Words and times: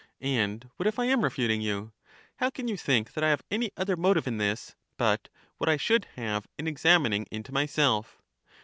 And 0.19 0.67
what 0.77 0.87
if 0.87 0.97
I 0.97 1.05
am 1.05 1.23
refuting 1.23 1.61
you? 1.61 1.91
How 2.37 2.49
can 2.49 2.67
you 2.67 2.75
think 2.75 3.13
that 3.13 3.23
I 3.23 3.29
have 3.29 3.43
any 3.51 3.69
other 3.77 3.95
motive 3.95 4.25
in 4.25 4.39
this 4.39 4.73
but 4.97 5.29
what 5.59 5.69
I 5.69 5.77
should 5.77 6.05
have 6.15 6.47
in 6.57 6.65
examining 6.67 7.27
into 7.29 7.53
myself? 7.53 8.19